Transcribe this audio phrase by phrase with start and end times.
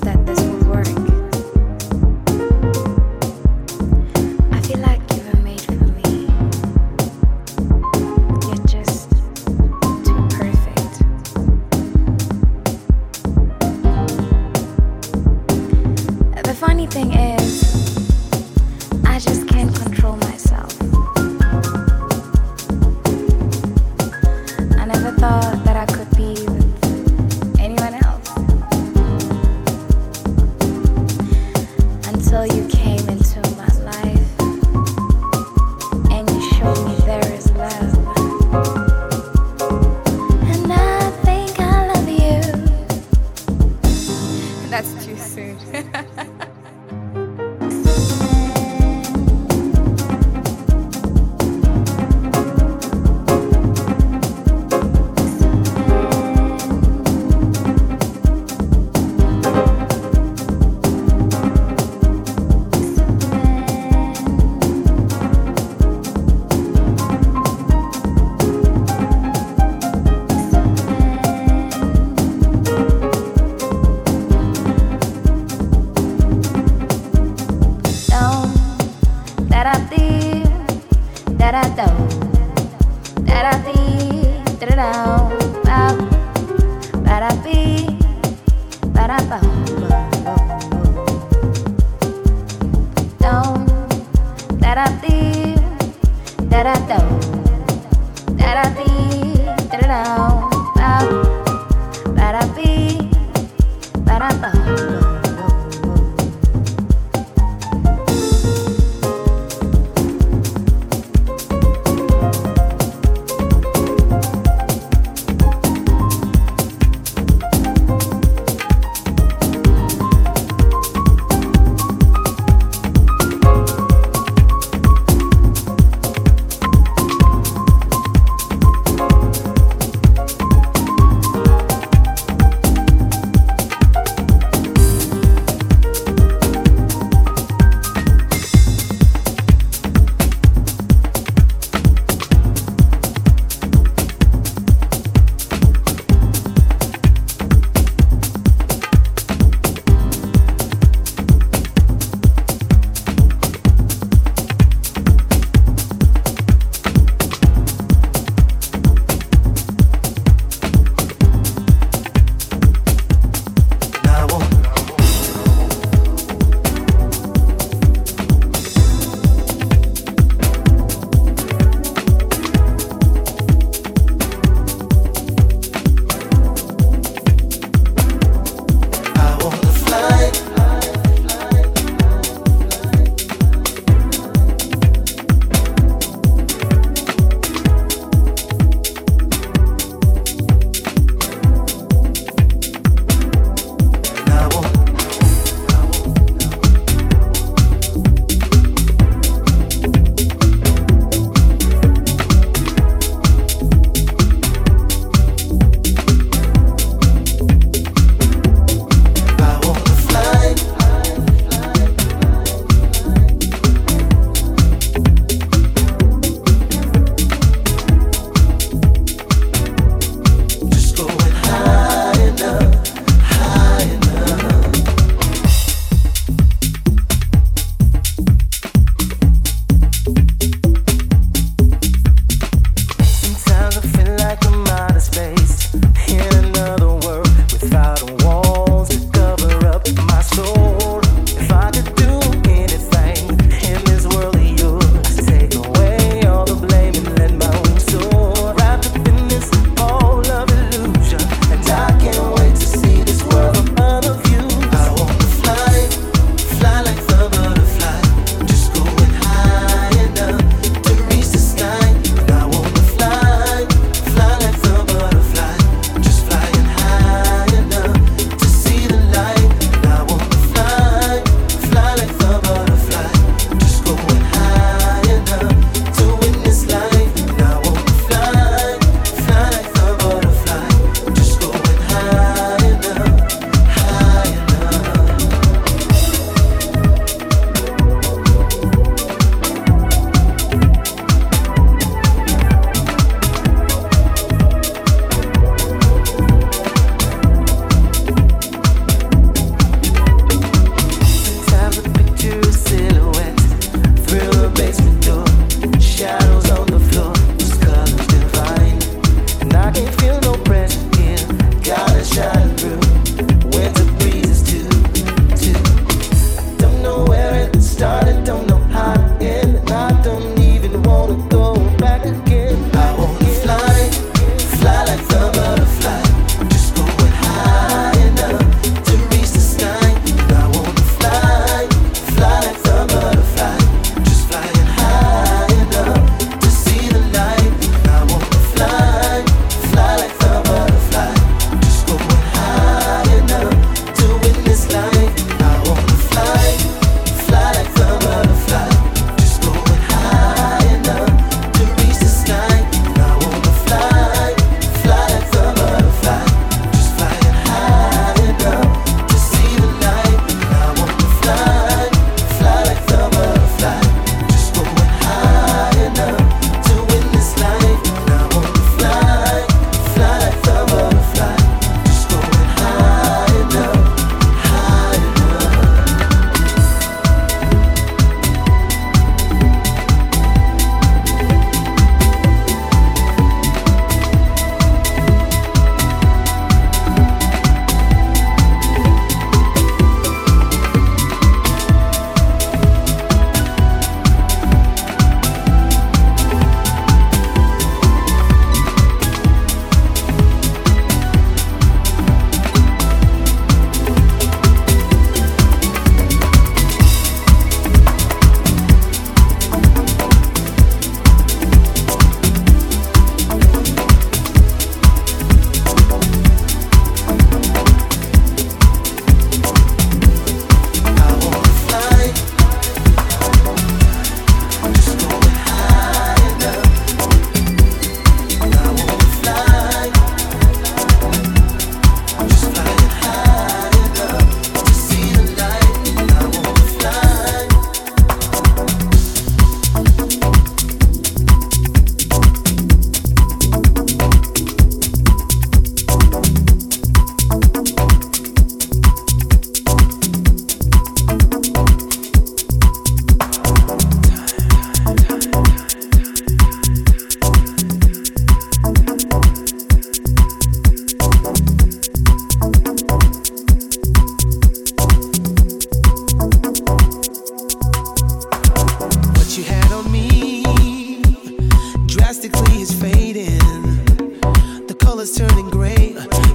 [0.00, 0.51] that this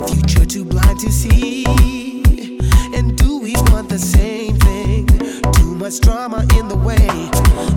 [0.07, 1.65] future too blind to see.
[2.95, 5.07] And do we want the same thing?
[5.53, 7.76] Too much drama in the way.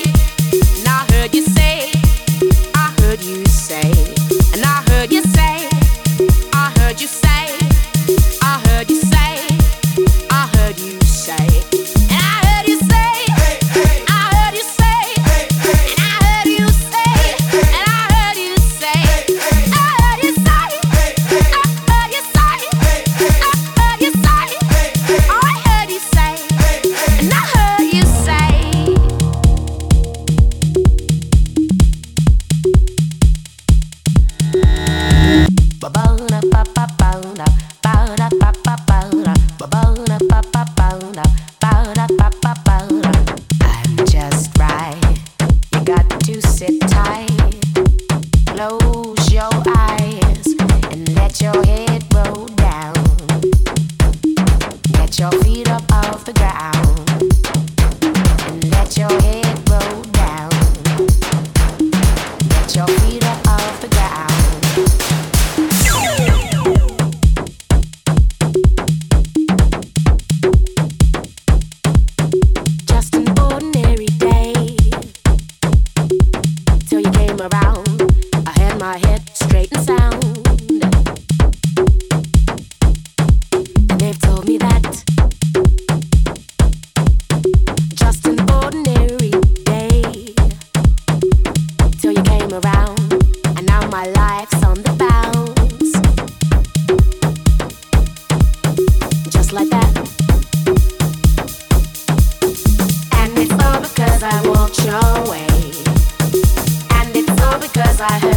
[108.01, 108.30] right.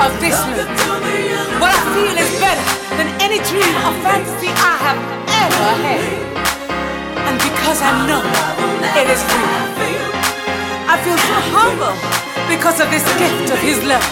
[0.00, 1.60] of this land.
[1.60, 2.64] What I feel is better
[2.96, 5.00] than any dream or fantasy I have
[5.44, 6.04] ever had.
[7.28, 8.24] And because I know
[8.96, 10.08] it is real,
[10.88, 11.96] I feel so humble
[12.48, 14.04] because of this gift of His love.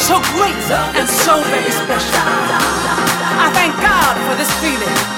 [0.00, 0.56] So great
[0.96, 2.24] and so very special.
[3.44, 5.17] I thank God for this feeling.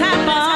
[0.00, 0.51] May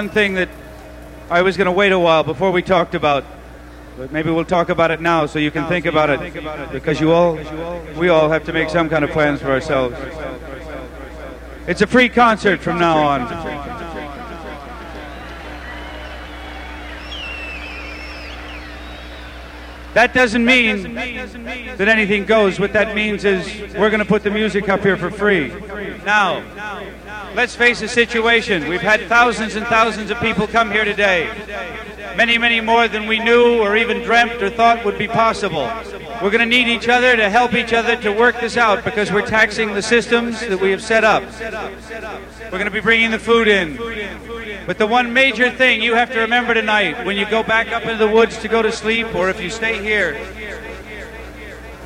[0.00, 0.48] one thing that
[1.28, 3.22] I was going to wait a while before we talked about.
[3.98, 6.72] But maybe we'll talk about it now so you can think about it.
[6.72, 7.38] Because you all,
[7.98, 9.94] we all have to make some kind of plans for ourselves.
[11.66, 13.28] It's a free concert from now on.
[19.92, 22.58] That doesn't mean that anything goes.
[22.58, 25.48] What that means is we're going to put the music up here for free.
[26.06, 26.42] Now,
[27.40, 28.68] let's face the situation.
[28.68, 31.26] We've had thousands and thousands of people come here today.
[32.14, 35.66] Many, many more than we knew or even dreamt or thought would be possible.
[36.22, 39.10] We're going to need each other to help each other to work this out because
[39.10, 41.22] we're taxing the systems that we have set up.
[42.44, 43.78] We're going to be bringing the food in.
[44.66, 47.84] But the one major thing you have to remember tonight when you go back up
[47.84, 50.12] into the woods to go to sleep or if you stay here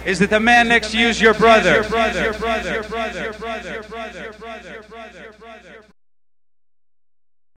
[0.05, 1.82] is that the man next to you is your brother.